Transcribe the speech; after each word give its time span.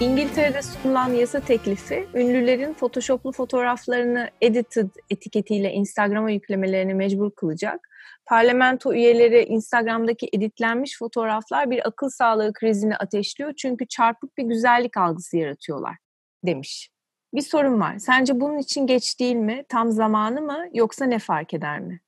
İngiltere'de 0.00 0.62
sunulan 0.62 1.12
yasa 1.12 1.40
teklifi, 1.40 2.08
ünlülerin 2.14 2.74
photoshoplu 2.74 3.32
fotoğraflarını 3.32 4.30
edited 4.40 4.90
etiketiyle 5.10 5.72
Instagram'a 5.72 6.30
yüklemelerini 6.30 6.94
mecbur 6.94 7.30
kılacak. 7.30 7.88
Parlamento 8.26 8.94
üyeleri 8.94 9.42
Instagram'daki 9.42 10.28
editlenmiş 10.32 10.98
fotoğraflar 10.98 11.70
bir 11.70 11.88
akıl 11.88 12.08
sağlığı 12.08 12.52
krizini 12.52 12.96
ateşliyor 12.96 13.52
çünkü 13.56 13.86
çarpık 13.86 14.38
bir 14.38 14.44
güzellik 14.44 14.96
algısı 14.96 15.36
yaratıyorlar 15.36 15.96
demiş. 16.44 16.90
Bir 17.34 17.42
sorun 17.42 17.80
var. 17.80 17.98
Sence 17.98 18.40
bunun 18.40 18.58
için 18.58 18.86
geç 18.86 19.20
değil 19.20 19.36
mi? 19.36 19.64
Tam 19.68 19.90
zamanı 19.90 20.42
mı? 20.42 20.66
Yoksa 20.74 21.04
ne 21.04 21.18
fark 21.18 21.54
eder 21.54 21.80
mi? 21.80 22.00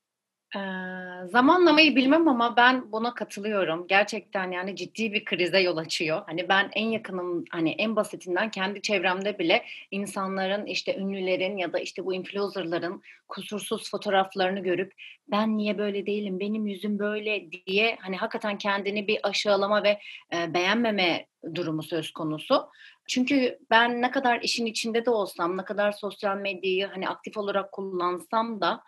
Zamanlamayı 1.24 1.96
bilmem 1.96 2.28
ama 2.28 2.56
ben 2.56 2.92
buna 2.92 3.14
katılıyorum. 3.14 3.86
Gerçekten 3.86 4.50
yani 4.50 4.76
ciddi 4.76 5.12
bir 5.12 5.24
krize 5.24 5.60
yol 5.60 5.76
açıyor. 5.76 6.22
Hani 6.26 6.48
ben 6.48 6.70
en 6.72 6.86
yakınım 6.86 7.44
hani 7.50 7.70
en 7.70 7.96
basitinden 7.96 8.50
kendi 8.50 8.82
çevremde 8.82 9.38
bile 9.38 9.64
insanların 9.90 10.66
işte 10.66 10.96
ünlülerin 10.96 11.56
ya 11.56 11.72
da 11.72 11.78
işte 11.78 12.04
bu 12.04 12.14
influencerların 12.14 13.02
kusursuz 13.28 13.90
fotoğraflarını 13.90 14.60
görüp 14.60 14.92
ben 15.28 15.56
niye 15.56 15.78
böyle 15.78 16.06
değilim, 16.06 16.40
benim 16.40 16.66
yüzüm 16.66 16.98
böyle 16.98 17.52
diye 17.52 17.98
hani 18.00 18.16
hakikaten 18.16 18.58
kendini 18.58 19.08
bir 19.08 19.18
aşağılama 19.22 19.82
ve 19.82 19.98
e, 20.34 20.54
beğenmeme 20.54 21.26
durumu 21.54 21.82
söz 21.82 22.12
konusu. 22.12 22.68
Çünkü 23.08 23.58
ben 23.70 24.02
ne 24.02 24.10
kadar 24.10 24.40
işin 24.40 24.66
içinde 24.66 25.04
de 25.04 25.10
olsam, 25.10 25.56
ne 25.56 25.64
kadar 25.64 25.92
sosyal 25.92 26.36
medyayı 26.36 26.86
hani 26.86 27.08
aktif 27.08 27.36
olarak 27.36 27.72
kullansam 27.72 28.60
da 28.60 28.82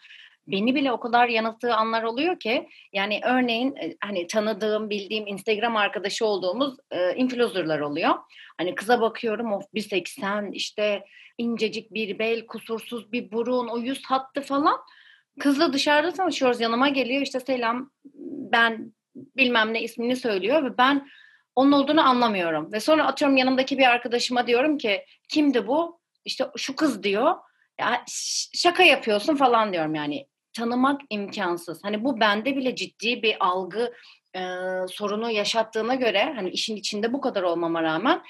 beni 0.48 0.75
bile 0.75 0.92
o 0.92 1.00
kadar 1.00 1.28
yanılttığı 1.28 1.75
anlar 1.75 2.02
oluyor 2.02 2.39
ki 2.39 2.69
yani 2.92 3.20
örneğin 3.25 3.77
e, 3.77 3.97
hani 4.00 4.27
tanıdığım, 4.27 4.91
bildiğim 4.91 5.27
Instagram 5.27 5.77
arkadaşı 5.77 6.27
olduğumuz 6.27 6.77
e, 6.91 7.14
influencerlar 7.14 7.80
oluyor. 7.80 8.14
Hani 8.58 8.75
kıza 8.75 9.00
bakıyorum 9.00 9.53
of 9.53 9.64
1.80 9.75 10.53
işte 10.53 11.05
incecik 11.38 11.94
bir 11.94 12.19
bel, 12.19 12.47
kusursuz 12.47 13.12
bir 13.12 13.33
burun, 13.33 13.69
o 13.69 13.78
yüz 13.78 14.05
hattı 14.05 14.41
falan. 14.41 14.77
Kızla 15.41 15.72
dışarıda 15.72 16.12
tanışıyoruz 16.12 16.60
yanıma 16.60 16.88
geliyor 16.88 17.22
işte 17.22 17.41
selam 17.41 17.91
ben 18.53 18.92
bilmem 19.14 19.75
ne 19.75 19.83
ismini 19.83 20.16
söylüyor 20.16 20.64
ve 20.64 20.78
ben 20.78 21.08
onun 21.55 21.72
olduğunu 21.72 22.08
anlamıyorum. 22.08 22.72
Ve 22.72 22.81
sonra 22.81 23.06
atıyorum 23.06 23.36
yanımdaki 23.36 23.78
bir 23.78 23.86
arkadaşıma 23.91 24.47
diyorum 24.47 24.78
ki 24.78 25.05
kimdi 25.28 25.66
bu? 25.66 26.00
İşte 26.25 26.47
şu 26.56 26.77
kız 26.77 27.03
diyor. 27.03 27.34
Ya 27.81 28.05
şaka 28.55 28.83
yapıyorsun 28.83 29.36
falan 29.36 29.72
diyorum 29.72 29.94
yani 29.94 30.27
tanımak 30.56 31.00
imkansız. 31.10 31.84
Hani 31.84 32.04
bu 32.04 32.20
bende 32.20 32.56
bile 32.56 32.74
ciddi 32.74 33.22
bir 33.22 33.36
algı 33.40 33.92
e, 34.36 34.40
sorunu 34.88 35.30
yaşattığına 35.30 35.94
göre 35.94 36.32
hani 36.36 36.50
işin 36.50 36.76
içinde 36.76 37.12
bu 37.12 37.20
kadar 37.20 37.42
olmama 37.42 37.82
rağmen 37.82 38.22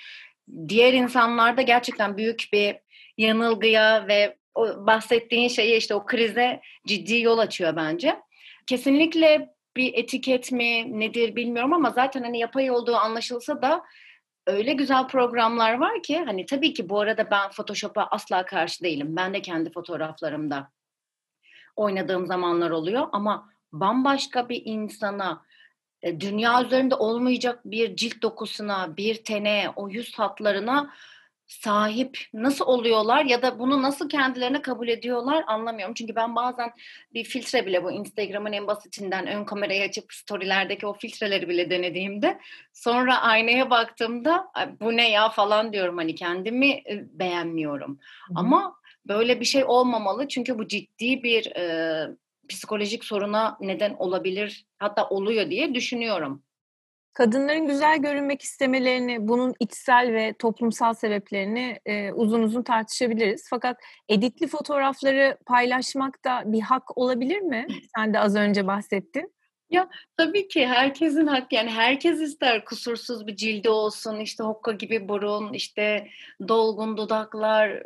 diğer 0.68 0.92
insanlarda 0.92 1.62
gerçekten 1.62 2.16
büyük 2.16 2.48
bir 2.52 2.76
yanılgıya 3.18 4.08
ve 4.08 4.36
o 4.54 4.86
bahsettiğin 4.86 5.48
şeye 5.48 5.76
işte 5.76 5.94
o 5.94 6.06
krize 6.06 6.60
ciddi 6.86 7.20
yol 7.20 7.38
açıyor 7.38 7.76
bence. 7.76 8.16
Kesinlikle 8.66 9.48
bir 9.76 9.94
etiket 9.94 10.52
mi 10.52 11.00
nedir 11.00 11.36
bilmiyorum 11.36 11.72
ama 11.72 11.90
zaten 11.90 12.22
hani 12.22 12.38
yapay 12.38 12.70
olduğu 12.70 12.96
anlaşılsa 12.96 13.62
da 13.62 13.82
öyle 14.46 14.72
güzel 14.72 15.08
programlar 15.08 15.78
var 15.78 16.02
ki 16.02 16.18
hani 16.18 16.46
tabii 16.46 16.74
ki 16.74 16.88
bu 16.88 17.00
arada 17.00 17.30
ben 17.30 17.50
Photoshop'a 17.50 18.08
asla 18.10 18.44
karşı 18.44 18.84
değilim. 18.84 19.16
Ben 19.16 19.34
de 19.34 19.42
kendi 19.42 19.72
fotoğraflarımda 19.72 20.70
oynadığım 21.76 22.26
zamanlar 22.26 22.70
oluyor 22.70 23.08
ama 23.12 23.50
bambaşka 23.72 24.48
bir 24.48 24.62
insana 24.64 25.42
e, 26.02 26.20
dünya 26.20 26.64
üzerinde 26.64 26.94
olmayacak 26.94 27.60
bir 27.64 27.96
cilt 27.96 28.22
dokusuna, 28.22 28.96
bir 28.96 29.24
tene, 29.24 29.72
o 29.76 29.88
yüz 29.88 30.18
hatlarına 30.18 30.90
sahip 31.46 32.18
nasıl 32.34 32.64
oluyorlar 32.64 33.24
ya 33.24 33.42
da 33.42 33.58
bunu 33.58 33.82
nasıl 33.82 34.08
kendilerine 34.08 34.62
kabul 34.62 34.88
ediyorlar 34.88 35.44
anlamıyorum. 35.46 35.94
Çünkü 35.94 36.16
ben 36.16 36.36
bazen 36.36 36.72
bir 37.14 37.24
filtre 37.24 37.66
bile 37.66 37.84
bu 37.84 37.92
Instagram'ın 37.92 38.52
en 38.52 38.66
basitinden 38.66 39.26
ön 39.26 39.44
kamerayı 39.44 39.82
açıp 39.82 40.12
storylerdeki 40.12 40.86
o 40.86 40.92
filtreleri 40.92 41.48
bile 41.48 41.70
denediğimde 41.70 42.38
sonra 42.72 43.22
aynaya 43.22 43.70
baktığımda 43.70 44.48
bu 44.80 44.96
ne 44.96 45.10
ya 45.10 45.28
falan 45.28 45.72
diyorum 45.72 45.96
hani 45.96 46.14
kendimi 46.14 46.70
e, 46.70 47.04
beğenmiyorum. 47.12 47.98
Hı. 48.28 48.32
Ama 48.34 48.74
böyle 49.08 49.40
bir 49.40 49.44
şey 49.44 49.64
olmamalı 49.64 50.28
çünkü 50.28 50.58
bu 50.58 50.68
ciddi 50.68 51.22
bir 51.22 51.56
e, 51.56 52.08
psikolojik 52.48 53.04
soruna 53.04 53.56
neden 53.60 53.94
olabilir 53.94 54.66
hatta 54.78 55.08
oluyor 55.08 55.50
diye 55.50 55.74
düşünüyorum. 55.74 56.42
Kadınların 57.16 57.66
güzel 57.66 57.98
görünmek 57.98 58.42
istemelerini, 58.42 59.28
bunun 59.28 59.54
içsel 59.60 60.12
ve 60.12 60.34
toplumsal 60.38 60.94
sebeplerini 60.94 61.78
e, 61.86 62.12
uzun 62.12 62.42
uzun 62.42 62.62
tartışabiliriz. 62.62 63.46
Fakat 63.50 63.76
editli 64.08 64.46
fotoğrafları 64.46 65.38
paylaşmak 65.46 66.24
da 66.24 66.42
bir 66.46 66.60
hak 66.60 66.98
olabilir 66.98 67.40
mi? 67.40 67.66
Sen 67.96 68.14
de 68.14 68.20
az 68.20 68.36
önce 68.36 68.66
bahsettin. 68.66 69.32
Ya 69.70 69.88
tabii 70.16 70.48
ki 70.48 70.66
herkesin 70.66 71.26
hak 71.26 71.52
yani 71.52 71.70
herkes 71.70 72.20
ister 72.20 72.64
kusursuz 72.64 73.26
bir 73.26 73.36
cildi 73.36 73.68
olsun 73.68 74.20
işte 74.20 74.44
hokka 74.44 74.72
gibi 74.72 75.08
burun 75.08 75.52
işte 75.52 76.08
dolgun 76.48 76.96
dudaklar 76.96 77.82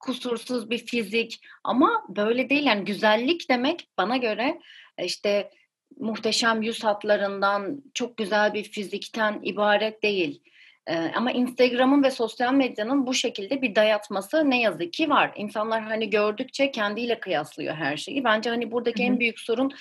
kusursuz 0.00 0.70
bir 0.70 0.78
fizik 0.78 1.40
ama 1.64 2.04
böyle 2.08 2.48
değil 2.48 2.66
yani 2.66 2.84
güzellik 2.84 3.50
demek 3.50 3.88
bana 3.98 4.16
göre 4.16 4.60
işte 5.02 5.50
muhteşem 5.96 6.62
yüz 6.62 6.84
hatlarından 6.84 7.82
çok 7.94 8.16
güzel 8.16 8.54
bir 8.54 8.64
fizikten 8.64 9.40
ibaret 9.42 10.02
değil. 10.02 10.42
Ee, 10.86 11.12
ama 11.16 11.32
Instagram'ın 11.32 12.02
ve 12.02 12.10
sosyal 12.10 12.54
medyanın 12.54 13.06
bu 13.06 13.14
şekilde 13.14 13.62
bir 13.62 13.74
dayatması 13.74 14.50
ne 14.50 14.60
yazık 14.60 14.92
ki 14.92 15.10
var. 15.10 15.32
İnsanlar 15.36 15.82
hani 15.82 16.10
gördükçe 16.10 16.70
kendiyle 16.70 17.20
kıyaslıyor 17.20 17.74
her 17.74 17.96
şeyi. 17.96 18.24
Bence 18.24 18.50
hani 18.50 18.70
buradaki 18.70 19.02
Hı-hı. 19.02 19.12
en 19.12 19.20
büyük 19.20 19.40
sorun 19.40 19.72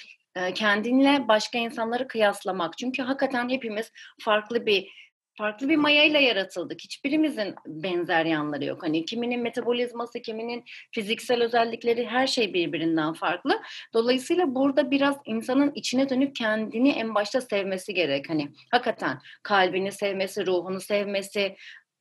kendinle 0.55 1.27
başka 1.27 1.57
insanları 1.57 2.07
kıyaslamak. 2.07 2.77
Çünkü 2.77 3.03
hakikaten 3.03 3.49
hepimiz 3.49 3.91
farklı 4.19 4.65
bir 4.65 4.89
farklı 5.37 5.69
bir 5.69 5.75
mayayla 5.75 6.19
yaratıldık. 6.19 6.81
Hiçbirimizin 6.81 7.55
benzer 7.65 8.25
yanları 8.25 8.65
yok. 8.65 8.83
Hani 8.83 9.05
kiminin 9.05 9.41
metabolizması, 9.41 10.21
kiminin 10.21 10.63
fiziksel 10.91 11.43
özellikleri 11.43 12.07
her 12.07 12.27
şey 12.27 12.53
birbirinden 12.53 13.13
farklı. 13.13 13.61
Dolayısıyla 13.93 14.55
burada 14.55 14.91
biraz 14.91 15.17
insanın 15.25 15.71
içine 15.75 16.09
dönüp 16.09 16.35
kendini 16.35 16.89
en 16.89 17.15
başta 17.15 17.41
sevmesi 17.41 17.93
gerek. 17.93 18.29
Hani 18.29 18.51
hakikaten 18.71 19.19
kalbini 19.43 19.91
sevmesi, 19.91 20.45
ruhunu 20.45 20.79
sevmesi, 20.79 21.55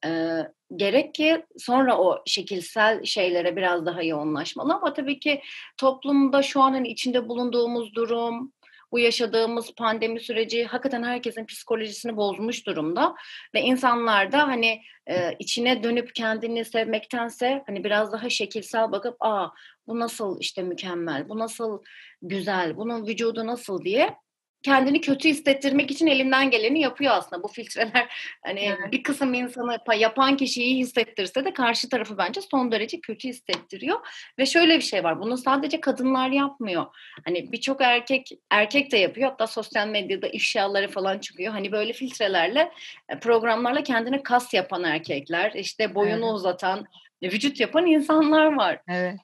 e, 0.05 0.39
gerek 0.77 1.15
ki 1.15 1.47
sonra 1.59 1.99
o 1.99 2.23
şekilsel 2.27 3.05
şeylere 3.05 3.57
biraz 3.57 3.87
daha 3.87 4.03
yoğunlaşmalı 4.03 4.75
ama 4.75 4.93
tabii 4.93 5.21
ki 5.21 5.43
toplumda 5.77 6.43
şu 6.43 6.61
an 6.61 6.73
hani 6.73 6.89
içinde 6.89 7.29
bulunduğumuz 7.29 7.95
durum, 7.95 8.53
bu 8.93 8.99
yaşadığımız 8.99 9.75
pandemi 9.75 10.21
süreci 10.21 10.65
hakikaten 10.65 11.03
herkesin 11.03 11.47
psikolojisini 11.47 12.17
bozmuş 12.17 12.67
durumda 12.67 13.15
ve 13.55 13.61
insanlar 13.61 14.33
da 14.33 14.49
hani 14.49 14.83
e, 15.11 15.33
içine 15.39 15.83
dönüp 15.83 16.15
kendini 16.15 16.65
sevmektense 16.65 17.63
hani 17.67 17.85
biraz 17.85 18.13
daha 18.13 18.31
şekilsel 18.31 18.93
bakıp 18.93 19.17
aa 19.21 19.49
bu 19.87 19.99
nasıl 19.99 20.41
işte 20.41 20.63
mükemmel, 20.63 21.29
bu 21.29 21.39
nasıl 21.39 21.83
güzel, 22.23 22.77
bunun 22.77 23.07
vücudu 23.07 23.47
nasıl? 23.47 23.83
diye 23.85 24.17
kendini 24.63 25.01
kötü 25.01 25.29
hissettirmek 25.29 25.91
için 25.91 26.07
elinden 26.07 26.51
geleni 26.51 26.81
yapıyor 26.81 27.13
aslında. 27.15 27.43
Bu 27.43 27.49
filtreler 27.49 28.37
hani 28.45 28.61
evet. 28.61 28.93
bir 28.93 29.03
kısım 29.03 29.35
insanı 29.35 29.79
yapan 29.97 30.37
kişiyi 30.37 30.77
hissettirse 30.77 31.45
de 31.45 31.53
karşı 31.53 31.89
tarafı 31.89 32.19
bence 32.19 32.41
son 32.41 32.73
derece 32.73 33.01
kötü 33.01 33.29
hissettiriyor. 33.29 34.07
Ve 34.39 34.47
şöyle 34.47 34.77
bir 34.77 34.83
şey 34.83 35.05
var. 35.05 35.21
Bunu 35.21 35.37
sadece 35.37 35.81
kadınlar 35.81 36.29
yapmıyor. 36.29 36.87
Hani 37.25 37.53
birçok 37.53 37.81
erkek 37.81 38.29
erkek 38.51 38.93
de 38.93 38.97
yapıyor. 38.97 39.31
Hatta 39.31 39.47
sosyal 39.47 39.89
medyada 39.89 40.29
ifşaları 40.29 40.89
falan 40.89 41.19
çıkıyor. 41.19 41.53
Hani 41.53 41.73
böyle 41.73 41.93
filtrelerle 41.93 42.73
e, 43.09 43.19
programlarla 43.19 43.83
kendine 43.83 44.23
kas 44.23 44.55
yapan 44.55 44.85
erkekler, 44.85 45.53
işte 45.55 45.95
boyunu 45.95 46.25
evet. 46.25 46.35
uzatan, 46.35 46.87
vücut 47.23 47.61
yapan 47.61 47.87
insanlar 47.87 48.53
var. 48.53 48.81
Evet. 48.89 49.21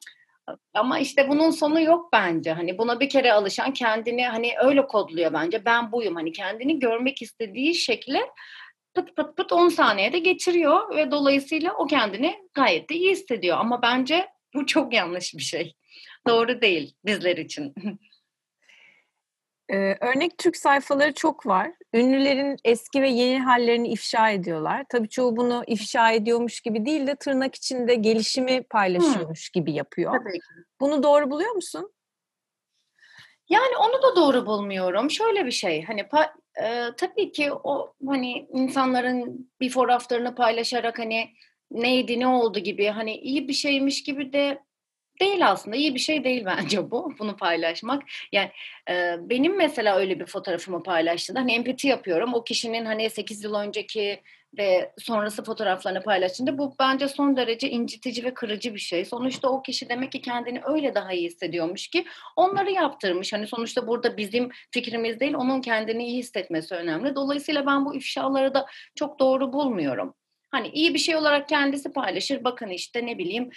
Ama 0.75 0.99
işte 0.99 1.29
bunun 1.29 1.51
sonu 1.51 1.81
yok 1.81 2.13
bence. 2.13 2.53
Hani 2.53 2.79
buna 2.79 3.01
bir 3.01 3.09
kere 3.09 3.33
alışan 3.33 3.73
kendini 3.73 4.27
hani 4.27 4.53
öyle 4.65 4.87
kodluyor 4.87 5.33
bence. 5.33 5.65
Ben 5.65 5.93
buyum. 5.93 6.15
Hani 6.15 6.33
kendini 6.33 6.79
görmek 6.79 7.23
istediği 7.23 7.75
şekle 7.75 8.21
pıt 8.95 9.17
pıt 9.17 9.37
pıt 9.37 9.53
10 9.53 9.69
saniyede 9.69 10.19
geçiriyor 10.19 10.97
ve 10.97 11.11
dolayısıyla 11.11 11.75
o 11.75 11.87
kendini 11.87 12.39
gayet 12.55 12.91
de 12.91 12.95
iyi 12.95 13.11
hissediyor. 13.11 13.59
Ama 13.59 13.83
bence 13.83 14.29
bu 14.55 14.67
çok 14.67 14.95
yanlış 14.95 15.35
bir 15.35 15.43
şey. 15.43 15.75
Doğru 16.29 16.61
değil 16.61 16.95
bizler 17.05 17.37
için. 17.37 17.75
Ee, 19.73 19.97
örnek 20.01 20.39
Türk 20.39 20.57
sayfaları 20.57 21.15
çok 21.15 21.47
var. 21.47 21.73
Ünlülerin 21.95 22.57
eski 22.65 23.03
ve 23.03 23.09
yeni 23.09 23.41
hallerini 23.41 23.89
ifşa 23.89 24.31
ediyorlar. 24.31 24.85
Tabii 24.89 25.09
çoğu 25.09 25.37
bunu 25.37 25.65
ifşa 25.67 26.13
ediyormuş 26.13 26.61
gibi 26.61 26.87
değil 26.87 27.07
de 27.07 27.15
tırnak 27.17 27.55
içinde 27.55 27.95
gelişimi 27.95 28.63
paylaşıyormuş 28.63 29.51
hmm. 29.55 29.61
gibi 29.61 29.73
yapıyor. 29.73 30.13
Tabii 30.19 30.33
ki. 30.33 30.65
Bunu 30.81 31.03
doğru 31.03 31.31
buluyor 31.31 31.53
musun? 31.53 31.93
Yani 33.49 33.77
onu 33.77 34.03
da 34.03 34.17
doğru 34.17 34.47
bulmuyorum. 34.47 35.11
Şöyle 35.11 35.47
bir 35.47 35.51
şey 35.51 35.85
hani 35.85 36.07
Ee, 36.63 36.85
tabii 36.97 37.33
ki 37.33 37.53
o 37.53 37.95
hani 38.07 38.49
insanların 38.53 39.51
bir 39.61 39.71
fotoğraflarını 39.71 40.35
paylaşarak 40.35 40.99
hani 40.99 41.31
neydi 41.71 42.21
ne 42.21 42.27
oldu 42.27 42.59
gibi 42.59 42.87
hani 42.87 43.17
iyi 43.17 43.49
bir 43.49 43.53
şeymiş 43.53 44.03
gibi 44.03 44.33
de 44.33 44.63
değil 45.21 45.49
aslında 45.51 45.77
iyi 45.77 45.95
bir 45.95 46.01
şey 46.01 46.25
değil 46.25 46.45
bence 46.45 46.91
bu 46.91 47.15
bunu 47.19 47.37
paylaşmak. 47.37 48.03
Yani 48.33 48.51
e, 48.91 49.17
benim 49.21 49.57
mesela 49.57 49.97
öyle 49.97 50.21
bir 50.21 50.27
fotoğrafımı 50.27 50.83
paylaştığında 50.83 51.41
hani 51.41 51.53
empati 51.53 51.89
yapıyorum. 51.89 52.35
O 52.35 52.45
kişinin 52.45 52.85
hani 52.85 53.11
8 53.11 53.45
yıl 53.45 53.55
önceki 53.55 54.23
ve 54.59 54.93
sonrası 54.99 55.45
fotoğraflarını 55.45 56.03
paylaştığında 56.03 56.59
bu 56.59 56.75
bence 56.81 57.09
son 57.09 57.37
derece 57.37 57.71
incitici 57.71 58.25
ve 58.25 58.35
kırıcı 58.35 58.75
bir 58.75 58.79
şey. 58.81 59.05
Sonuçta 59.05 59.49
o 59.49 59.63
kişi 59.63 59.89
demek 59.89 60.13
ki 60.13 60.21
kendini 60.21 60.61
öyle 60.65 60.95
daha 60.95 61.13
iyi 61.13 61.27
hissediyormuş 61.27 61.89
ki 61.89 62.05
onları 62.37 62.71
yaptırmış. 62.71 63.33
Hani 63.33 63.47
sonuçta 63.47 63.87
burada 63.87 64.17
bizim 64.17 64.51
fikrimiz 64.71 65.21
değil 65.21 65.35
onun 65.35 65.61
kendini 65.61 66.07
iyi 66.07 66.19
hissetmesi 66.19 66.75
önemli. 66.75 67.15
Dolayısıyla 67.15 67.67
ben 67.67 67.87
bu 67.87 67.95
ifşaları 67.95 68.55
da 68.55 68.67
çok 68.95 69.19
doğru 69.19 69.53
bulmuyorum. 69.53 70.15
Hani 70.51 70.69
iyi 70.69 70.95
bir 70.95 70.99
şey 70.99 71.17
olarak 71.17 71.49
kendisi 71.49 71.93
paylaşır. 71.93 72.45
Bakın 72.45 72.69
işte 72.69 73.07
ne 73.07 73.19
bileyim 73.19 73.51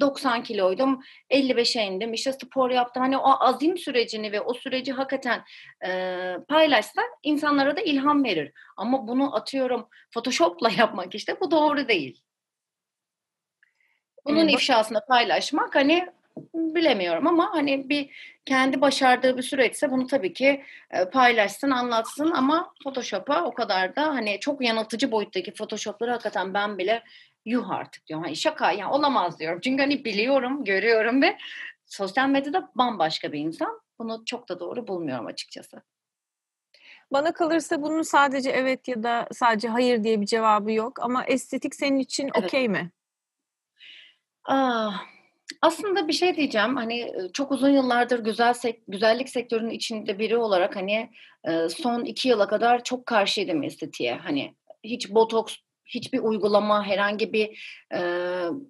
90 0.00 0.42
kiloydum 0.42 1.00
55'e 1.30 1.82
indim 1.82 2.12
işte 2.12 2.32
spor 2.32 2.70
yaptım. 2.70 3.02
Hani 3.02 3.18
o 3.18 3.30
azim 3.40 3.78
sürecini 3.78 4.32
ve 4.32 4.40
o 4.40 4.54
süreci 4.54 4.92
hakikaten 4.92 5.44
e, 5.86 6.36
paylaşsa 6.48 7.02
insanlara 7.22 7.76
da 7.76 7.80
ilham 7.80 8.24
verir. 8.24 8.52
Ama 8.76 9.08
bunu 9.08 9.36
atıyorum 9.36 9.88
photoshopla 10.14 10.70
yapmak 10.78 11.14
işte 11.14 11.40
bu 11.40 11.50
doğru 11.50 11.88
değil. 11.88 12.20
Bunun 14.26 14.48
ee, 14.48 14.52
ifşasını 14.52 15.00
paylaşmak 15.08 15.74
hani 15.74 16.06
bilemiyorum 16.54 17.26
ama 17.26 17.50
hani 17.52 17.88
bir 17.88 18.10
kendi 18.44 18.80
başardığı 18.80 19.36
bir 19.36 19.42
süreçse 19.42 19.90
bunu 19.90 20.06
tabii 20.06 20.32
ki 20.32 20.64
e, 20.90 21.04
paylaşsın, 21.04 21.70
anlatsın 21.70 22.30
ama 22.30 22.72
Photoshop'a 22.84 23.44
o 23.44 23.54
kadar 23.54 23.96
da 23.96 24.06
hani 24.06 24.40
çok 24.40 24.62
yanıltıcı 24.62 25.12
boyuttaki 25.12 25.54
Photoshop'ları 25.54 26.10
hakikaten 26.10 26.54
ben 26.54 26.78
bile 26.78 27.02
yuh 27.44 27.70
artık 27.70 28.06
diyorum. 28.06 28.24
Hani 28.24 28.36
şaka 28.36 28.72
yani 28.72 28.92
olamaz 28.92 29.38
diyorum. 29.38 29.60
Çünkü 29.60 29.82
hani 29.82 30.04
biliyorum, 30.04 30.64
görüyorum 30.64 31.22
ve 31.22 31.38
sosyal 31.86 32.28
medyada 32.28 32.70
bambaşka 32.74 33.32
bir 33.32 33.38
insan. 33.38 33.80
Bunu 33.98 34.22
çok 34.26 34.48
da 34.48 34.60
doğru 34.60 34.86
bulmuyorum 34.86 35.26
açıkçası. 35.26 35.82
Bana 37.12 37.32
kalırsa 37.32 37.82
bunun 37.82 38.02
sadece 38.02 38.50
evet 38.50 38.88
ya 38.88 39.02
da 39.02 39.28
sadece 39.32 39.68
hayır 39.68 40.04
diye 40.04 40.20
bir 40.20 40.26
cevabı 40.26 40.72
yok. 40.72 41.02
Ama 41.02 41.24
estetik 41.24 41.74
senin 41.74 41.98
için 41.98 42.30
evet. 42.34 42.44
okey 42.44 42.68
mi? 42.68 42.90
Ah, 44.44 45.02
aslında 45.62 46.08
bir 46.08 46.12
şey 46.12 46.36
diyeceğim. 46.36 46.76
Hani 46.76 47.12
çok 47.32 47.52
uzun 47.52 47.70
yıllardır 47.70 48.24
güzel 48.24 48.54
sek 48.54 48.82
güzellik 48.88 49.28
sektörünün 49.28 49.70
içinde 49.70 50.18
biri 50.18 50.36
olarak 50.36 50.76
hani 50.76 51.10
son 51.70 52.04
iki 52.04 52.28
yıla 52.28 52.48
kadar 52.48 52.84
çok 52.84 53.06
karşıydım 53.06 53.62
estetiğe. 53.62 54.14
Hani 54.14 54.54
hiç 54.84 55.10
botoks 55.10 55.56
hiçbir 55.86 56.18
uygulama, 56.18 56.86
herhangi 56.86 57.32
bir 57.32 57.78
e, 57.94 58.00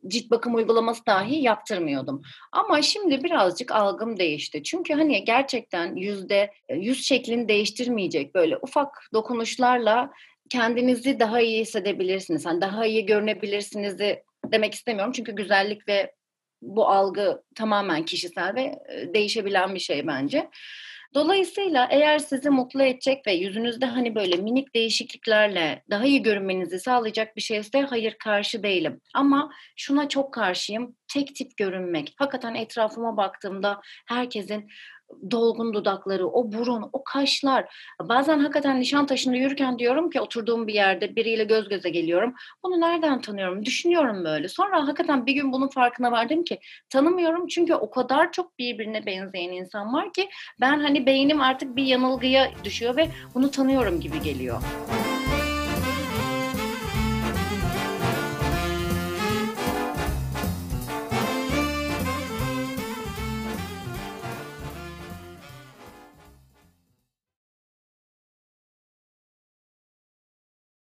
cilt 0.09 0.31
bakım 0.31 0.55
uygulaması 0.55 1.07
dahi 1.07 1.43
yaptırmıyordum. 1.43 2.23
Ama 2.53 2.83
şimdi 2.83 3.25
birazcık 3.25 3.73
algım 3.73 4.19
değişti. 4.19 4.63
Çünkü 4.63 4.95
hani 4.95 5.25
gerçekten 5.25 5.97
yüzde 5.97 6.51
yüz 6.71 7.05
şeklini 7.05 7.49
değiştirmeyecek 7.49 8.35
böyle 8.35 8.57
ufak 8.57 9.09
dokunuşlarla 9.13 10.11
kendinizi 10.51 11.21
daha 11.21 11.41
iyi 11.41 11.61
hissedebilirsiniz. 11.61 12.45
Yani 12.45 12.61
daha 12.61 12.87
iyi 12.87 13.07
görünebilirsiniz 13.07 13.99
de 13.99 14.25
demek 14.53 14.75
istemiyorum. 14.75 15.13
Çünkü 15.13 15.33
güzellik 15.33 15.89
ve 15.89 16.15
bu 16.63 16.89
algı 16.89 17.43
tamamen 17.55 18.05
kişisel 18.05 18.55
ve 18.55 18.79
değişebilen 19.15 19.75
bir 19.75 19.81
şey 19.81 20.07
bence. 20.07 20.51
Dolayısıyla 21.15 21.89
eğer 21.91 22.19
sizi 22.19 22.51
mutlu 22.51 22.83
edecek 22.83 23.27
ve 23.27 23.33
yüzünüzde 23.33 23.87
hani 23.87 24.15
böyle 24.15 24.37
minik 24.37 24.75
değişikliklerle 24.75 25.83
daha 25.91 26.05
iyi 26.05 26.23
görünmenizi 26.23 26.79
sağlayacak 26.81 27.37
bir 27.37 27.41
şeyse 27.43 27.81
hayır 27.81 28.17
karşı 28.25 28.63
değilim. 28.63 29.01
Ama 29.15 29.51
şuna 29.77 30.09
çok 30.09 30.35
karşıyım. 30.35 30.97
Tek 31.13 31.35
tip 31.37 31.57
görünmek. 31.57 32.15
Hakikaten 32.17 32.55
etrafıma 32.55 33.17
baktığımda 33.17 33.81
herkesin 34.07 34.69
dolgun 35.31 35.73
dudakları, 35.73 36.29
o 36.29 36.53
burun, 36.53 36.91
o 36.93 37.05
kaşlar. 37.05 37.75
Bazen 38.03 38.39
hakikaten 38.39 38.81
nişan 38.81 39.07
taşında 39.07 39.37
yürürken 39.37 39.79
diyorum 39.79 40.11
ki 40.11 40.21
oturduğum 40.21 40.67
bir 40.67 40.75
yerde 40.75 41.17
biriyle 41.17 41.45
göz 41.45 41.69
göze 41.69 41.91
geliyorum. 41.91 42.35
Bunu 42.65 42.81
nereden 42.81 43.21
tanıyorum? 43.21 43.65
Düşünüyorum 43.65 44.25
böyle. 44.25 44.49
Sonra 44.49 44.83
hakikaten 44.83 45.27
bir 45.27 45.33
gün 45.33 45.53
bunun 45.53 45.69
farkına 45.69 46.13
vardım 46.13 46.45
ki 46.45 46.59
tanımıyorum 46.91 47.47
çünkü 47.47 47.75
o 47.75 47.91
kadar 47.91 48.33
çok 48.33 48.59
birbirine 48.59 49.07
benzeyen 49.07 49.53
insan 49.53 49.93
var 49.93 50.13
ki 50.13 50.29
ben 50.61 50.81
hani 50.81 51.07
beynim 51.07 51.41
artık 51.41 51.77
bir 51.77 51.85
yanılgıya 51.85 52.51
düşüyor 52.65 52.97
ve 52.97 53.09
bunu 53.35 53.51
tanıyorum 53.51 54.01
gibi 54.01 54.23
geliyor. 54.23 54.63